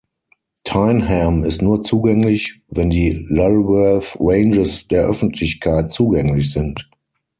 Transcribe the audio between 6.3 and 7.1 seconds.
sind.